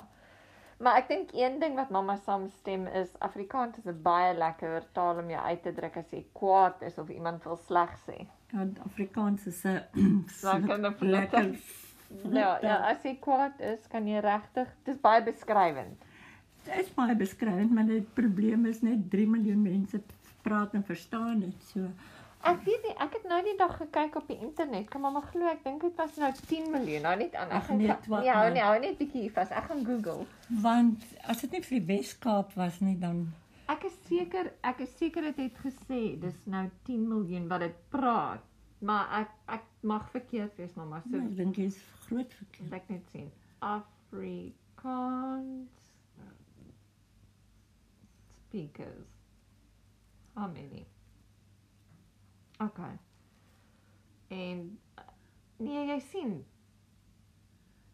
Maar 0.81 0.97
ek 1.03 1.09
dink 1.09 1.33
een 1.37 1.59
ding 1.61 1.75
wat 1.77 1.91
mamma 1.93 2.17
saamstem 2.17 2.87
is 2.97 3.11
Afrikaans 3.19 3.77
is 3.79 3.85
'n 3.87 4.03
baie 4.03 4.33
lekker 4.37 4.83
taal 4.93 5.19
om 5.21 5.29
jou 5.31 5.43
uit 5.43 5.63
te 5.63 5.73
druk 5.73 5.97
as 5.97 6.11
jy 6.11 6.25
kwaad 6.33 6.83
is 6.83 6.99
of 6.99 7.09
iemand 7.09 7.45
wil 7.45 7.57
sleg 7.57 7.93
sê. 8.07 8.27
Ja, 8.53 8.65
Afrikaans 8.85 9.47
is 9.47 9.65
'n 9.65 10.25
Lekker. 11.17 11.55
Ja, 12.33 12.59
ja, 12.63 12.77
as 12.91 13.03
jy 13.03 13.19
kwaad 13.21 13.61
is, 13.61 13.87
kan 13.87 14.07
jy 14.09 14.19
regtig, 14.19 14.69
dis 14.85 14.97
baie 14.99 15.23
beskrywend. 15.23 16.01
Dit 16.65 16.75
is 16.81 16.95
baie 16.95 17.15
beskrywend, 17.15 17.71
maar 17.71 17.87
die 17.87 18.03
probleem 18.15 18.67
is 18.67 18.81
net 18.83 19.11
3 19.11 19.27
miljoen 19.27 19.63
mense 19.63 20.01
praat 20.43 20.75
en 20.75 20.83
verstaan 20.85 21.41
dit. 21.41 21.63
So 21.63 21.87
Ek 22.43 22.63
weet 22.65 22.83
nie, 22.87 22.95
ek 22.97 23.13
het 23.13 23.25
nou 23.29 23.43
die 23.45 23.57
dag 23.59 23.75
gekyk 23.77 24.15
op 24.17 24.27
die 24.31 24.39
internet. 24.41 24.87
Kan 24.89 25.01
mamma 25.05 25.21
glo, 25.21 25.45
ek 25.51 25.61
dink 25.65 25.83
dit 25.85 25.97
was 25.97 26.17
nou 26.17 26.31
10 26.47 26.71
miljoen. 26.73 27.03
Nou 27.05 27.17
net 27.21 27.35
aan. 27.37 27.51
Ek 27.51 27.63
gaan 27.69 27.77
nee, 27.77 27.87
ka- 27.89 27.99
wat 28.09 28.21
Nee, 28.25 28.31
hou 28.33 28.45
nou? 28.45 28.53
nee, 28.55 28.63
hou 28.63 28.79
net 28.81 28.97
bietjie 28.99 29.31
vas. 29.33 29.51
Ek 29.51 29.65
gaan 29.69 29.85
Google. 29.85 30.27
want 30.63 31.03
as 31.29 31.41
dit 31.41 31.51
nie 31.53 31.61
vir 31.63 31.79
die 31.81 31.87
Wes-Kaap 31.91 32.53
was 32.57 32.81
nie 32.81 32.97
dan 32.99 33.33
Ek 33.71 33.85
is 33.85 33.93
seker, 34.09 34.51
ek 34.67 34.81
is 34.81 34.97
seker 34.99 35.23
dit 35.23 35.37
het 35.37 35.55
gesê 35.63 36.19
dis 36.19 36.35
nou 36.47 36.69
10 36.89 37.09
miljoen 37.09 37.47
wat 37.49 37.61
dit 37.61 37.75
praat. 37.91 38.41
Maar 38.81 39.07
ek 39.21 39.29
ek 39.59 39.63
mag 39.83 40.09
verkeerd 40.11 40.57
wees, 40.57 40.73
mamma. 40.75 41.03
So 41.11 41.17
ek 41.21 41.37
dink 41.37 41.57
jy's 41.57 41.77
groot 42.09 42.33
verkeerd. 42.33 42.73
ek 42.73 42.89
net 42.89 43.03
sien. 43.13 43.31
Afrikaans 43.61 45.69
speakers. 48.49 49.07
How 50.35 50.49
many? 50.49 50.87
Okay. 52.63 52.99
En 54.29 54.79
eh, 54.95 55.05
nee, 55.57 55.87
jy 55.87 55.99
sien. 55.99 56.45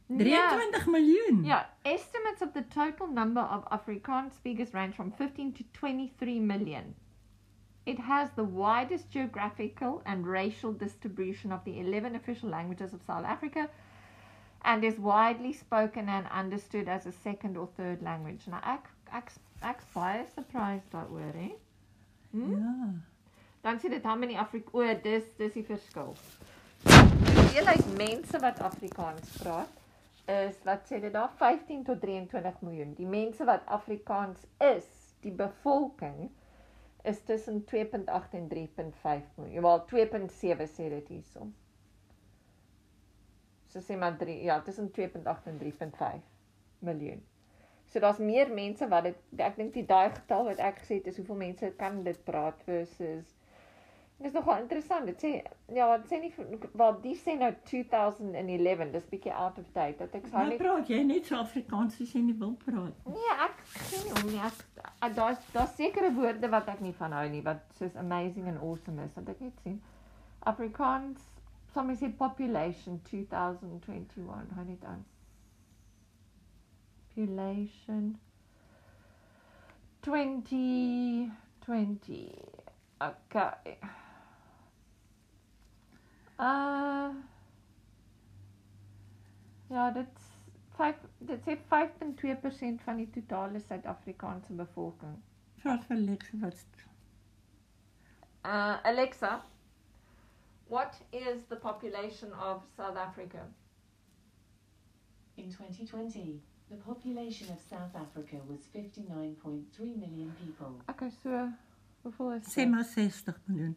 Ja. 0.06 0.48
23 0.48 0.86
miljoen. 0.86 1.44
Yeah, 1.44 1.64
estimates 1.82 2.42
of 2.42 2.52
the 2.52 2.68
total 2.68 3.06
number 3.06 3.42
of 3.42 3.64
Afrikaans 3.70 4.34
speakers 4.34 4.72
range 4.72 4.94
from 4.94 5.12
15 5.12 5.52
to 5.52 5.64
23 5.72 6.40
million. 6.40 6.94
It 7.84 7.98
has 7.98 8.30
the 8.34 8.44
widest 8.44 9.10
geographical 9.10 10.02
and 10.04 10.26
racial 10.26 10.72
distribution 10.72 11.52
of 11.52 11.64
the 11.64 11.78
11 11.78 12.14
official 12.14 12.48
languages 12.48 12.92
of 12.92 13.02
South 13.02 13.24
Africa 13.24 13.68
and 14.62 14.84
is 14.84 14.98
widely 14.98 15.52
spoken 15.52 16.08
and 16.08 16.26
understood 16.26 16.88
as 16.88 17.06
a 17.06 17.12
second 17.12 17.56
or 17.56 17.68
third 17.76 18.02
language. 18.02 18.48
Now, 18.48 18.60
ek 18.64 18.88
ek 19.12 19.32
ek's 19.62 19.84
baie 19.94 20.26
surprised 20.34 20.90
daaroor, 20.90 21.32
hè? 21.34 21.50
Hm? 22.32 22.50
Ja. 22.50 23.15
Dan 23.66 23.80
sê 23.82 23.88
dit 23.90 24.04
how 24.06 24.14
many 24.14 24.36
Afrik 24.38 24.68
o, 24.70 24.82
dis 25.02 25.24
dis 25.40 25.56
die 25.58 25.64
verskil. 25.66 26.12
Die 26.86 27.32
hoeveelheid 27.34 27.88
mense 27.98 28.38
wat 28.38 28.60
Afrikaans 28.62 29.32
praat 29.40 29.80
is 30.30 30.60
wat 30.68 30.84
sê 30.86 31.00
dit 31.02 31.10
daar 31.10 31.32
15 31.40 31.82
tot 31.88 31.98
23 32.00 32.60
miljoen. 32.62 32.92
Die 32.94 33.08
mense 33.10 33.42
wat 33.48 33.66
Afrikaans 33.66 34.44
is, 34.62 34.86
die 35.26 35.34
bevolking 35.34 36.28
is 37.02 37.18
tussen 37.26 37.64
2.8 37.72 38.38
en 38.38 38.46
3.5 38.54 39.34
miljoen. 39.40 39.66
Wel 39.66 39.82
2.7 39.90 40.70
sê 40.70 40.90
dit 40.94 41.10
hierso. 41.16 41.48
So 43.74 43.82
sê 43.82 43.98
maar 43.98 44.14
3 44.18 44.44
ja, 44.46 44.60
tussen 44.62 44.92
2.8 44.94 45.50
en 45.50 45.58
3.5 45.58 46.22
miljoen. 46.86 47.26
So 47.90 47.98
daar's 47.98 48.22
meer 48.22 48.50
mense 48.54 48.86
wat 48.94 49.10
dit 49.10 49.42
ek 49.42 49.58
dink 49.58 49.74
die 49.74 49.86
daai 49.90 50.14
getal 50.14 50.46
wat 50.52 50.62
ek 50.62 50.84
gesê 50.84 51.00
het 51.00 51.10
is 51.10 51.18
hoeveel 51.18 51.42
mense 51.42 51.72
kan 51.82 52.04
dit 52.06 52.22
praat 52.30 52.62
versus 52.66 53.35
Dis 54.18 54.32
nogal 54.32 54.62
interessant. 54.62 55.04
Dit 55.06 55.20
sê 55.20 55.30
ja, 55.76 55.86
dit 55.98 56.08
sê 56.08 56.20
nie 56.20 56.32
wel 56.72 57.00
die 57.02 57.16
sê 57.20 57.34
nou 57.36 57.50
2011. 57.68 58.92
Dis 58.94 59.08
bietjie 59.10 59.34
out 59.34 59.58
of 59.58 59.66
date. 59.74 59.98
Dat 59.98 60.14
ek 60.16 60.26
sou 60.30 60.38
Nou 60.38 60.48
nie 60.50 60.60
praat 60.60 60.88
jy 60.88 61.02
net 61.04 61.28
so 61.28 61.36
Afrikaans 61.40 62.00
as 62.00 62.14
jy 62.16 62.22
nie 62.24 62.36
wil 62.40 62.54
praat. 62.64 62.94
nie. 63.04 63.16
Nee, 63.18 63.32
ek 63.48 63.56
geen 63.90 64.08
om 64.16 64.30
nie. 64.30 64.40
Ek 64.46 65.12
daar's 65.18 65.42
daar's 65.52 65.74
sekere 65.76 66.12
woorde 66.16 66.48
wat 66.48 66.68
ek 66.72 66.80
nie 66.80 66.94
van 66.96 67.12
hou 67.12 67.26
nie 67.28 67.42
wat 67.44 67.60
soos 67.78 67.94
amazing 67.96 68.46
en 68.48 68.58
awesome 68.60 69.04
is. 69.04 69.12
Dat 69.18 69.28
ek 69.34 69.40
net 69.40 69.60
sien. 69.66 69.82
Afrikaans, 70.46 71.20
sommer 71.74 71.96
sê 72.00 72.08
population 72.16 73.00
2021. 73.10 74.56
Hou 74.56 74.64
net 74.64 74.84
aan. 74.84 75.04
population 77.16 78.18
2020. 80.02 81.32
Okay. 83.00 83.76
Uh 86.38 87.14
Ja, 89.68 89.90
dit 89.90 90.06
is 90.16 90.22
5 90.76 90.96
dit 91.18 91.40
sê 91.42 91.56
5.2% 91.56 92.82
van 92.84 92.96
die 92.96 93.10
totale 93.10 93.60
Suid-Afrikaanse 93.60 94.52
bevolking. 94.52 95.16
Vra 95.62 95.78
vir 95.88 95.96
Lex 95.96 96.30
wat 96.40 96.66
Uh 98.46 98.76
Alexa, 98.82 99.44
what 100.68 101.00
is 101.10 101.46
the 101.48 101.56
population 101.56 102.32
of 102.32 102.62
South 102.76 102.96
Africa? 102.96 103.48
In 105.34 105.50
2020, 105.50 106.40
the 106.68 106.76
population 106.76 107.50
of 107.50 107.60
South 107.60 107.94
Africa 107.94 108.36
was 108.46 108.60
59.3 108.74 109.96
million 109.96 110.32
people. 110.38 110.80
Okay, 110.88 111.10
so 111.22 111.48
hoeveel 112.02 112.32
is 112.32 112.52
sê 112.52 112.54
dit? 112.54 112.70
maar 112.70 112.84
60 112.84 113.40
miljoen. 113.44 113.76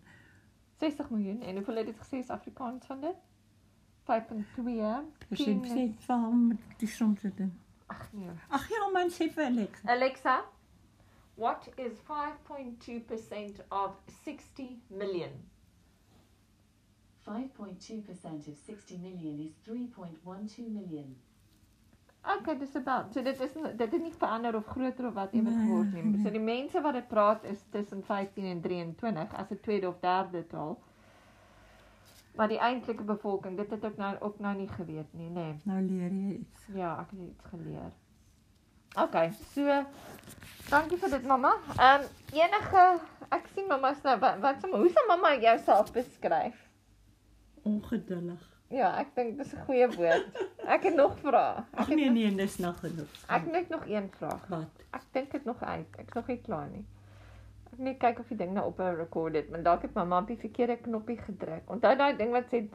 60 0.79 1.09
miljoen 1.09 1.41
en 1.41 1.55
hoeveel 1.55 1.75
het 1.75 1.85
dit 1.85 1.97
gesê 1.97 2.21
is 2.23 2.29
Afrikaans 2.29 2.85
van 2.85 3.01
dit? 3.01 3.15
5.2. 4.09 5.25
Persent 5.27 5.63
10 5.63 5.73
sê 5.73 5.83
vir 6.05 6.21
hom 6.23 6.45
die 6.81 6.87
som 6.87 7.15
te 7.15 7.33
doen. 7.35 7.51
Ag 7.87 8.07
nee. 8.13 8.31
Ag 8.49 8.69
ja 8.69 8.87
man 8.93 9.11
sê 9.13 9.27
vir 9.33 9.51
Lex. 9.51 9.83
Alexa, 9.85 10.39
what 11.35 11.69
is 11.75 11.99
5.2% 12.07 13.61
of 13.69 13.95
60 14.23 14.69
million? 14.89 15.31
5.2% 17.27 18.47
of 18.47 18.57
60 18.65 18.97
million 18.97 19.39
is 19.39 19.53
3.12 19.67 20.69
million. 20.69 21.15
Okay, 22.21 22.57
dis 22.57 22.75
about. 22.75 23.13
So 23.13 23.23
dit 23.23 23.39
is 23.39 23.53
dit 23.53 23.91
het 23.91 24.01
nie 24.01 24.13
verander 24.17 24.55
of 24.55 24.65
groter 24.65 25.07
of 25.07 25.13
wat 25.13 25.33
ewer 25.33 25.51
Nee, 25.51 25.65
geword 25.65 25.93
nie. 25.93 26.21
So 26.23 26.31
die 26.31 26.43
mense 26.53 26.81
wat 26.81 26.93
dit 26.93 27.07
praat 27.07 27.43
is 27.43 27.63
tussen 27.71 28.03
15 28.03 28.45
en 28.45 28.61
23 28.61 29.33
as 29.33 29.51
'n 29.51 29.59
tweede 29.61 29.87
of 29.87 29.99
derde 29.99 30.47
taal. 30.47 30.79
Maar 32.35 32.47
die 32.47 32.59
eintlike 32.59 33.03
bevolking, 33.03 33.57
dit 33.57 33.69
het 33.69 33.83
ek 33.83 33.97
nou 33.97 34.15
ook 34.19 34.39
nou 34.39 34.55
nie 34.55 34.67
geweet 34.67 35.13
nie, 35.13 35.29
nê. 35.29 35.33
Nee. 35.33 35.55
Nou 35.63 35.81
leer 35.81 36.11
jy 36.11 36.37
iets. 36.39 36.67
Ja, 36.73 36.99
ek 36.99 37.11
het 37.11 37.19
iets 37.29 37.43
geleer. 37.43 37.91
Okay, 38.97 39.31
so 39.53 39.85
dankie 40.69 40.97
vir 40.97 41.09
dit 41.09 41.25
mamma. 41.25 41.53
Ehm 41.77 42.01
um, 42.01 42.07
enige 42.33 42.85
ek 43.29 43.49
sien 43.53 43.67
mamma's 43.67 44.01
nou 44.03 44.15
wat 44.19 44.39
wat 44.41 44.63
sê 44.63 44.69
hoe 44.71 44.89
sal 44.89 45.07
mamma 45.07 45.35
jouself 45.37 45.91
beskryf? 45.93 46.57
Ongeduldig. 47.63 48.48
Ja, 48.69 48.91
ek 49.01 49.15
dink 49.15 49.37
dis 49.37 49.53
'n 49.55 49.63
goeie 49.65 49.87
woord. 49.95 50.25
Ek 50.69 50.83
het 50.83 50.95
nog 50.95 51.17
vrae. 51.19 51.63
Ek 51.73 51.79
Ag 51.79 51.87
het 51.87 51.95
nee 51.97 52.09
nee, 52.09 52.35
dis 52.35 52.57
nog 52.57 52.79
genoeg. 52.79 53.13
Ek 53.27 53.45
net 53.51 53.69
nog 53.69 53.87
een 53.87 54.11
vraag. 54.17 54.47
wat? 54.47 54.83
Ek 54.93 55.03
dink 55.11 55.31
dit 55.31 55.45
nog 55.45 55.61
uit. 55.63 55.95
Ek's 55.97 56.13
nog 56.13 56.27
nie 56.27 56.41
klaar 56.41 56.67
nie. 56.69 56.85
Ek 57.65 57.77
moet 57.77 57.87
net 57.87 57.97
kyk 57.97 58.19
of 58.19 58.27
die 58.27 58.37
ding 58.37 58.53
nou 58.53 58.65
op 58.67 58.79
'n 58.79 58.95
record 58.95 59.33
het, 59.33 59.49
want 59.49 59.63
dalk 59.63 59.81
het 59.81 59.93
mamma 59.93 60.19
op 60.19 60.27
die 60.27 60.37
verkeerde 60.37 60.77
knoppie 60.77 61.17
gedruk. 61.17 61.69
Onthou 61.69 61.95
daai 61.95 62.17
ding 62.17 62.31
wat 62.31 62.45
sê 62.53 62.69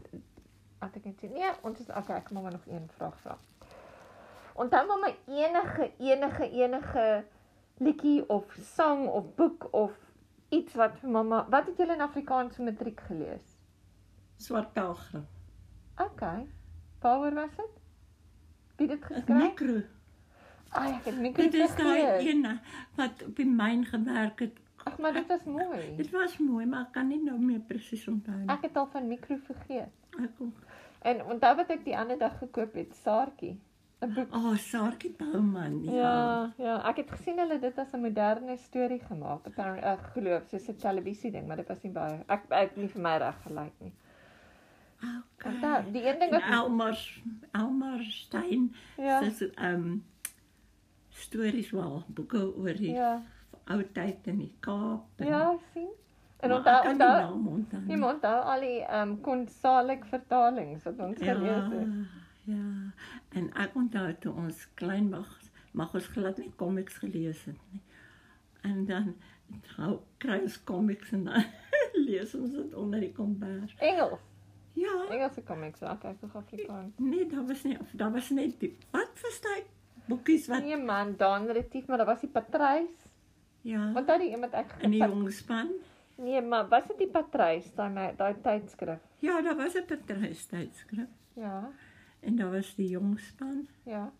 wat 0.81 0.97
ek 0.97 1.05
net 1.05 1.23
sê. 1.23 1.31
Nee, 1.31 1.53
ons 1.63 1.81
is 1.81 1.89
okay, 1.89 2.17
ek 2.17 2.31
mamma 2.31 2.51
nog 2.51 2.67
een 2.67 2.91
vraag 2.97 3.21
vra. 3.21 3.39
Onthou 4.55 4.87
mamma 4.87 5.13
enige 5.27 5.91
enige 5.99 6.51
enige 6.51 7.25
liedjie 7.79 8.29
of 8.29 8.45
sang 8.61 9.09
of 9.09 9.35
boek 9.35 9.69
of 9.71 9.93
iets 10.49 10.75
wat 10.75 10.99
vir 10.99 11.11
mamma, 11.11 11.47
wat 11.51 11.67
het 11.67 11.77
julle 11.77 11.95
in 11.95 12.01
Afrikaans 12.01 12.59
matriek 12.59 13.01
gelees? 13.01 13.57
Swart 14.37 14.73
pelgrim. 14.73 15.27
Okay. 15.97 16.47
Waaroor 17.01 17.35
was 17.35 17.57
dit? 17.57 17.75
Wie 18.77 18.89
dit 18.89 19.05
geskryf? 19.05 19.39
Mikro. 19.39 19.83
Ai, 20.75 20.93
ek 20.93 21.05
het 21.05 21.19
mikro 21.19 21.43
Dit 21.43 21.55
is 21.55 21.75
daai 21.77 22.29
een 22.29 22.47
wat 22.99 23.23
op 23.27 23.37
die 23.37 23.47
myn 23.47 23.85
gewerk 23.87 24.41
het. 24.41 24.57
Ag, 24.85 24.99
maar 24.99 25.13
dit 25.13 25.27
was 25.27 25.45
mooi. 25.45 25.97
Dit 25.97 26.11
was 26.11 26.39
mooi, 26.39 26.67
maar 26.67 26.89
ek 26.89 26.93
kan 26.93 27.07
nie 27.09 27.21
nou 27.23 27.39
meer 27.41 27.61
presies 27.61 28.09
onthou 28.11 28.37
nie. 28.37 28.49
Ek 28.53 28.67
het 28.67 28.77
al 28.77 28.89
van 28.93 29.07
mikro 29.09 29.39
vergeet. 29.47 29.93
Ek 30.19 30.35
kom. 30.39 30.51
En 31.05 31.23
onthou 31.37 31.55
wat 31.61 31.71
ek 31.71 31.85
die 31.87 31.97
ander 31.97 32.19
dag 32.19 32.37
gekoop 32.43 32.75
het, 32.81 32.93
Saartjie. 33.05 33.55
'n 34.05 34.13
Boek. 34.13 34.35
O, 34.35 34.51
oh, 34.51 34.57
Saartjie 34.61 35.15
Bouman. 35.17 35.83
Ja. 35.85 35.93
Ja, 35.95 36.53
ja, 36.65 36.75
ek 36.91 36.97
het 37.03 37.11
gesien 37.17 37.39
hulle 37.41 37.59
dit 37.61 37.79
as 37.79 37.93
'n 37.95 38.01
moderne 38.01 38.57
storie 38.57 39.01
gemaak. 39.01 39.47
Ek 39.47 39.55
kan 39.55 39.79
ek 39.79 40.03
glo 40.17 40.41
soos 40.51 40.69
'n 40.69 40.77
televisie 40.77 41.31
ding, 41.31 41.47
maar 41.47 41.57
dit 41.57 41.69
was 41.69 41.83
nie 41.83 41.93
baie 41.93 42.25
ek 42.29 42.51
ek 42.51 42.77
nie 42.77 42.89
vir 42.89 43.03
my 43.03 43.17
reg 43.19 43.39
gelyk 43.47 43.81
nie. 43.81 43.93
Okay. 45.37 45.53
Onthou, 45.55 45.93
die 45.93 46.03
een 46.09 46.19
ding 46.19 46.31
wat 46.31 46.43
Elmar 46.51 46.99
Elmar 47.53 48.03
Stein 48.03 48.75
ja, 48.97 49.31
se 49.31 49.51
ehm 49.55 49.75
um, 49.75 50.05
stories 51.09 51.71
wel, 51.71 52.05
boeke 52.07 52.55
oor 52.57 52.75
die 52.75 52.93
ja. 52.93 53.23
ou 53.71 53.83
tyd 53.93 54.27
in 54.27 54.39
die 54.39 54.55
Kaap. 54.61 55.05
en- 55.17 55.27
ja, 55.27 55.57
sien. 55.73 55.89
En 56.41 56.53
onthou 56.53 56.89
onthou 56.89 57.39
nie. 57.87 58.03
onthou 58.03 58.41
al 58.43 58.61
die 58.61 58.81
ehm 58.85 59.09
um, 59.09 59.21
konsalig 59.21 60.07
vertalings 60.07 60.83
wat 60.83 60.99
ons 60.99 61.19
Ja, 61.21 61.35
gelees 61.35 61.71
het. 61.73 61.89
ja. 62.45 62.93
En 63.29 63.53
ek 63.55 63.75
onthou 63.75 64.15
toe 64.21 64.33
ons 64.35 64.69
klein 64.75 65.09
mag 65.09 65.39
mag 65.73 65.95
ons 65.95 66.07
glad 66.07 66.39
nie 66.39 66.53
komiks 66.57 66.95
gelees 67.03 67.45
het 67.45 67.57
nie. 67.73 67.81
En 68.63 68.85
dan 68.87 69.15
hou 69.77 69.99
kry 70.19 70.39
ons 70.43 70.65
komiks 70.65 71.11
en 71.13 71.25
dan 71.25 71.45
lees 72.07 72.35
ons 72.35 72.51
dit 72.51 72.75
onder 72.75 73.01
die 73.01 73.13
kombers. 73.13 73.75
Engels. 73.79 74.21
Ja, 74.75 74.90
Engelse 75.11 75.43
comics, 75.47 75.83
ek 75.83 76.04
ek 76.04 76.21
tog 76.21 76.35
Afrikaans. 76.37 76.95
nee, 76.99 77.26
daar 77.31 77.47
was 77.47 77.62
nie 77.64 77.78
daar 77.93 78.12
was 78.12 78.31
net 78.31 78.57
die 78.61 78.73
wat 78.90 79.11
verstaan 79.14 79.62
boekies 80.09 80.47
wat 80.50 80.62
Nee 80.62 80.76
man, 80.76 81.14
Dan 81.16 81.47
Retief, 81.47 81.87
maar 81.87 81.97
daar 81.97 82.07
was 82.07 82.21
die 82.21 82.28
Patrys. 82.28 82.90
ja 83.62 83.93
Onthou 83.95 84.19
die 84.19 84.31
iemand 84.31 84.52
ek 84.52 84.75
in 84.81 84.90
die 84.90 84.99
jong 85.00 85.31
span. 85.33 85.71
Nee, 86.16 86.40
maar 86.43 86.69
was 86.69 86.87
dit 86.87 86.99
die 86.99 87.09
Patrys, 87.11 87.71
daai 87.75 87.90
my- 87.90 88.14
daai 88.16 88.35
tydskrif? 88.43 88.99
Ja, 89.19 89.40
daar 89.43 89.57
was 89.57 89.75
'n 89.75 89.85
patrystydskrif 89.87 91.09
Ja, 91.35 91.71
en 92.21 92.37
daar 92.37 92.50
was 92.50 92.75
die 92.75 92.88
jong 92.88 93.19
span. 93.21 93.66
ja. 93.85 94.12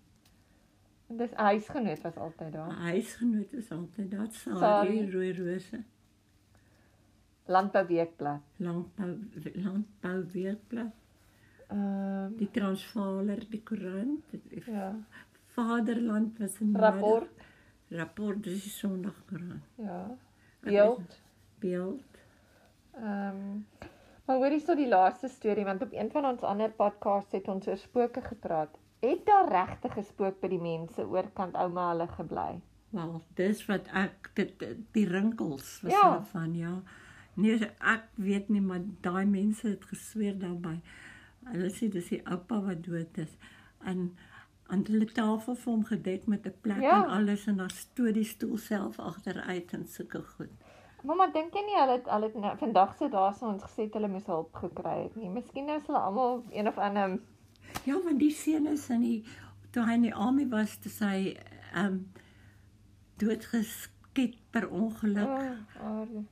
En 1.09 1.17
dis 1.17 1.31
huisgenoot 1.33 2.01
was 2.03 2.17
altyd 2.17 2.53
daar. 2.53 2.71
Huisgenoot 2.71 3.53
is 3.53 3.71
altyd 3.71 4.11
daar 4.11 4.27
Sarie. 4.31 4.59
Sarie 4.59 5.11
rooi 5.11 5.33
rose. 5.37 5.83
Landbou 7.47 7.87
weekblad. 7.87 8.41
Landbou 8.57 9.19
landbou 9.55 10.25
weekblad. 10.33 10.93
Ehm 11.69 11.79
um, 11.81 12.37
Die 12.37 12.51
Transvaaler, 12.51 13.45
die 13.51 13.63
koerant, 13.63 14.25
ja, 14.67 14.95
Vaderland 15.55 16.39
was 16.39 16.61
'n 16.61 16.77
rapport. 16.77 17.29
rapport 17.89 18.43
dis 18.43 18.63
die 18.63 18.71
Sondagkoerant. 18.71 19.63
Ja. 19.75 20.17
Beeld. 20.61 21.21
Beeld. 21.59 22.03
Ehm 22.95 23.65
Maar 24.25 24.37
hoorie 24.37 24.61
so 24.61 24.75
die 24.75 24.89
laaste 24.89 25.29
storie 25.29 25.65
want 25.65 25.83
op 25.83 25.93
een 25.93 26.11
van 26.11 26.25
ons 26.25 26.41
ander 26.41 26.71
podcasts 26.71 27.33
het 27.33 27.49
ons 27.49 27.67
oor 27.69 27.77
spooke 27.77 28.21
gepraat. 28.23 28.79
Het 29.01 29.27
daar 29.27 29.49
regtig 29.49 29.93
gespook 29.93 30.41
by 30.41 30.49
die 30.49 30.61
mense 30.61 31.05
oorkant 31.07 31.55
ouma 31.55 31.91
hulle 31.91 32.07
gebly? 32.09 32.61
Wel, 32.95 33.21
dis 33.35 33.67
wat 33.67 33.91
ek 33.93 34.31
dit 34.35 34.65
die 34.97 35.07
rinkels 35.09 35.81
was 35.83 35.93
Ja. 35.93 36.01
ja. 36.01 36.23
van 36.25 36.55
ja. 36.57 36.83
Nee, 37.37 37.59
ek 37.81 38.05
weet 38.15 38.49
nie 38.49 38.61
maar 38.61 38.81
daai 39.01 39.25
mense 39.27 39.69
het 39.69 39.85
gesweer 39.85 40.39
daarbey. 40.39 40.81
Hulle 41.45 41.71
sê 41.71 41.89
dis 41.93 42.09
die 42.09 42.21
oupa 42.27 42.61
wat 42.63 42.85
dood 42.87 43.19
is. 43.19 43.37
En 43.85 44.17
aan 44.73 44.85
hulle 44.87 45.05
tafel 45.13 45.55
vir 45.55 45.73
hom 45.73 45.85
gedek 45.85 46.27
met 46.27 46.47
'n 46.47 46.55
plek 46.61 46.81
Ja. 46.83 47.05
en 47.05 47.11
alles 47.11 47.47
en 47.47 47.57
dan 47.57 47.71
stoot 47.71 48.15
die 48.15 48.25
stoel 48.25 48.57
self 48.57 48.99
agteruit 48.99 49.73
en 49.73 49.85
sulke 49.87 50.23
goed. 50.23 50.51
Mamma, 51.05 51.27
dink 51.27 51.53
jy 51.55 51.61
nie 51.67 51.77
hulle 51.81 51.93
het 51.99 52.07
hulle 52.09 52.31
nou- 52.41 52.57
vandag 52.57 52.97
se 52.97 53.09
daar 53.09 53.35
sou 53.35 53.53
ons 53.53 53.63
gesê 53.63 53.91
hulle 53.93 54.09
moes 54.09 54.27
hulp 54.27 54.55
gekry 54.55 55.03
het 55.03 55.17
nie. 55.17 55.29
Miskien 55.29 55.69
is 55.69 55.87
hulle 55.87 55.99
almal 55.99 56.45
een 56.51 56.69
of 56.69 56.79
ander 56.79 57.19
Ja, 57.85 58.01
want 58.05 58.19
die 58.19 58.31
seun 58.31 58.67
is 58.67 58.91
in 58.91 59.01
die 59.01 59.25
toe 59.71 59.83
hy 59.85 59.93
in 59.95 60.03
die 60.03 60.15
army 60.15 60.49
was, 60.49 60.77
te 60.77 60.89
sy 60.89 61.37
ehm 61.75 61.87
um, 61.87 62.13
doodgeskiet 63.19 64.37
per 64.51 64.69
ongeluk. 64.71 65.29
oh, 65.29 65.83
aarde. 65.85 66.25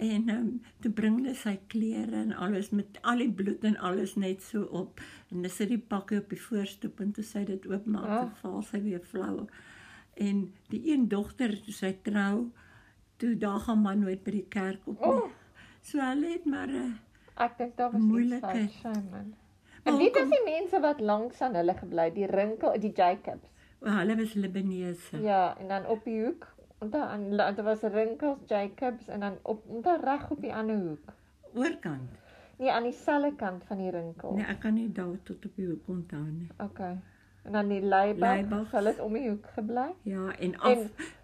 En 0.00 0.28
ehm 0.28 0.36
um, 0.36 0.52
toe 0.80 0.90
bring 0.96 1.18
hulle 1.20 1.34
sy 1.36 1.58
klere 1.68 2.22
en 2.22 2.32
alles 2.32 2.70
met 2.72 2.98
al 3.04 3.20
die 3.20 3.32
bloed 3.40 3.64
en 3.68 3.76
alles 3.76 4.14
net 4.16 4.42
so 4.42 4.62
op. 4.80 5.00
En 5.28 5.42
dis 5.44 5.56
sit 5.60 5.68
die 5.68 5.82
pakkie 5.92 6.22
op 6.22 6.32
die 6.32 6.40
voorstoep 6.40 7.02
en 7.04 7.12
toe 7.12 7.24
sy 7.24 7.44
dit 7.44 7.66
oopmaak, 7.68 8.14
oh. 8.22 8.30
val 8.40 8.62
sy 8.64 8.80
weer 8.86 9.04
flou. 9.04 9.44
En 10.16 10.40
die 10.72 10.80
een 10.92 11.04
dogter, 11.08 11.52
toe 11.66 11.74
sy 11.76 11.92
trou, 12.06 12.48
toe 13.20 13.34
daar 13.36 13.60
gaan 13.66 13.84
man 13.84 14.00
nooit 14.06 14.24
by 14.24 14.38
die 14.38 14.48
kerk 14.48 14.88
op 14.88 15.04
nie. 15.04 15.12
Oh. 15.20 15.28
So 15.84 16.00
hulle 16.00 16.32
het 16.32 16.48
maar 16.48 16.68
'n 16.68 16.80
uh, 16.80 16.90
Ek 17.40 17.58
dink 17.58 17.76
daar 17.76 17.92
was 17.92 18.02
man. 18.02 18.40
Maar 18.40 19.24
En 19.82 19.92
was 19.92 20.02
hoekom- 20.02 20.30
die 20.30 20.44
mense 20.44 20.80
wat 20.80 21.00
langs 21.00 21.40
aan 21.40 21.54
hulle 21.54 21.74
gebly, 21.74 22.10
die 22.12 22.26
Rinkel, 22.26 22.80
die 22.80 22.92
Jacobs? 22.92 23.48
well, 23.80 23.96
hulle 23.96 24.16
was 24.16 24.34
Libanese. 24.34 25.20
Ja, 25.22 25.56
en 25.58 25.68
dan 25.68 25.86
op 25.86 26.04
die 26.04 26.24
hoek, 26.24 26.46
onthou 26.80 27.02
aan 27.02 27.30
daar 27.36 27.62
was 27.62 27.80
Rinkels, 27.82 28.38
Jacobs 28.46 29.08
en 29.08 29.20
dan 29.20 29.38
op 29.42 29.64
onthou 29.68 30.00
reg 30.04 30.30
op 30.30 30.40
die 30.40 30.54
ander 30.54 30.76
hoek. 30.76 31.12
Oorkant. 31.54 32.10
Nee, 32.58 32.70
aan 32.72 32.82
dieselfde 32.82 33.34
kant 33.36 33.64
van 33.64 33.78
die 33.78 33.90
rinkel. 33.90 34.34
Nee, 34.36 34.44
ek 34.44 34.60
kan 34.60 34.74
nie 34.74 34.90
daar 34.92 35.16
tot 35.22 35.44
op 35.44 35.54
die 35.56 35.66
hoek 35.66 35.88
onthou 35.88 36.22
nie. 36.22 36.48
Okay. 36.58 36.98
En 37.42 37.52
dan 37.52 37.68
die 37.68 37.80
Leibach, 37.80 38.20
Leibachs. 38.34 38.70
hulle 38.70 38.88
het 38.88 39.00
om 39.00 39.12
die 39.16 39.28
hoek 39.28 39.46
gebly. 39.54 39.86
Ja, 40.02 40.26
en 40.38 40.58
af 40.58 40.78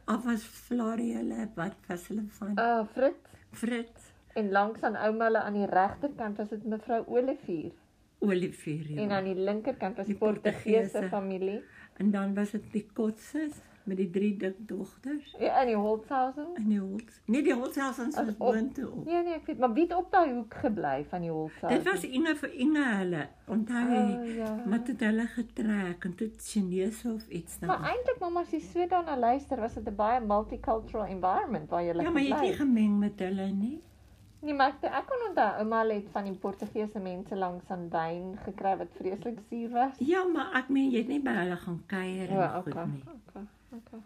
af 0.05 0.25
was 0.25 0.43
Floriele 0.45 1.49
wat 1.55 1.75
was 1.89 2.07
hulle 2.09 2.25
van 2.29 2.55
Ah, 2.59 2.79
uh, 2.81 2.87
Fritz 2.93 3.35
Fritz 3.53 4.13
en 4.35 4.51
langs 4.51 4.83
aan 4.83 4.97
ouma 4.97 5.25
hulle 5.25 5.41
aan 5.41 5.53
die 5.53 5.67
regterkant 5.67 6.37
was 6.37 6.49
dit 6.49 6.65
mevrou 6.65 7.05
Olivier 7.07 7.73
Olivier. 8.19 8.91
ja. 8.91 9.01
en 9.03 9.11
aan 9.11 9.25
die 9.25 9.35
linkerkant 9.35 9.97
was 9.97 10.07
Die 10.07 10.17
Portugese 10.17 10.91
Portugese. 10.91 11.09
familie. 11.09 11.63
En 11.97 12.11
dan 12.11 12.35
was 12.35 12.51
dit 12.51 12.73
die 12.73 12.87
Kotses 12.93 13.53
met 13.87 13.97
die 13.97 14.11
drie 14.11 14.37
dik 14.37 14.57
dogters 14.69 15.35
Ja, 15.39 15.61
in 15.61 15.67
die 15.67 15.77
Holzhausen. 15.77 16.47
in 16.57 16.69
die 16.69 16.81
Hols. 16.81 17.21
Nee, 17.25 17.43
die 17.43 17.55
Holshausens 17.55 18.17
As 18.17 18.27
was 18.27 18.37
boontoe 18.37 18.91
op. 18.91 19.07
Ja 19.09 19.21
nee, 19.21 19.35
ek 19.35 19.47
weet, 19.47 19.59
maar 19.59 19.73
wie 19.73 19.87
het 19.87 19.95
op 19.95 20.11
daai 20.11 20.33
hoek 20.33 20.55
gebly 20.55 21.05
van 21.09 21.21
die 21.21 21.31
Holzhausen? 21.31 21.79
Dit 21.79 21.93
was 21.93 22.05
Inge 22.05 22.37
vir 22.37 22.55
Inge 22.67 22.85
hulle. 22.85 23.25
Onthou 23.47 23.85
jy? 23.91 24.05
Oh, 24.05 24.35
ja. 24.35 24.53
Maar 24.67 24.83
toe 24.83 24.97
hulle 24.99 25.27
getrek 25.27 26.05
en 26.05 26.15
toe 26.15 26.31
Chinese 26.39 27.13
of 27.13 27.29
iets 27.29 27.59
dan. 27.59 27.69
Maar 27.69 27.91
eintlik 27.91 28.19
mamma 28.21 28.41
as 28.41 28.55
jy 28.55 28.61
so 28.61 28.87
daarna 28.87 29.19
luister, 29.19 29.61
was 29.61 29.75
dit 29.75 29.89
'n 29.89 29.97
baie 29.97 30.21
multicultural 30.21 31.07
environment 31.07 31.71
waar 31.71 31.83
jy 31.83 31.95
ja, 31.95 32.11
maar 32.11 32.23
jy 32.23 32.33
het 32.33 32.41
nie 32.41 32.57
gemeng 32.63 32.99
met 32.99 33.19
hulle 33.19 33.51
nie. 33.53 33.83
Nee, 34.47 34.55
maar 34.55 34.69
ek, 34.69 34.85
ek 34.95 35.07
kon 35.11 35.23
onthou 35.29 35.47
ouma 35.63 35.81
het 35.89 36.09
van 36.15 36.29
die 36.29 36.37
Portugese 36.39 37.01
mense 37.03 37.37
langs 37.37 37.71
aan 37.75 37.89
wyn 37.91 38.37
gekry 38.45 38.77
wat 38.79 38.93
vreeslik 38.99 39.39
suur 39.49 39.71
was. 39.73 39.99
Ja, 39.99 40.25
maar 40.25 40.53
ek 40.61 40.69
meen 40.69 40.91
jy 40.93 41.03
het 41.03 41.09
nie 41.11 41.23
by 41.25 41.35
hulle 41.41 41.57
gaan 41.57 41.81
kuier 41.91 42.29
en 42.29 42.51
goed 42.63 42.75
okay. 42.75 42.85
nie. 42.93 43.03
Okay. 43.17 43.47
Okay. 43.77 44.01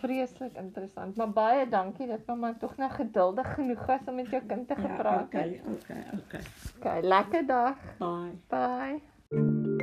Vreeslik 0.00 0.56
interessant. 0.56 1.16
Maar 1.16 1.30
baie 1.30 1.68
dankie 1.68 2.06
dat 2.06 2.26
mamma 2.26 2.54
tog 2.58 2.76
nou 2.76 2.90
geduldig 2.90 3.54
genoeg 3.54 3.86
was 3.86 4.00
om 4.06 4.14
met 4.14 4.30
jou 4.30 4.42
kind 4.46 4.68
te 4.68 4.74
Ja, 4.76 4.88
gepraat 4.88 5.32
het. 5.32 5.44
okay, 5.46 5.60
okay, 5.74 6.04
okay. 6.24 6.40
Okay, 6.78 7.00
lekker 7.00 7.46
dag. 7.46 7.76
Bye. 7.98 8.38
Bye. 8.48 9.74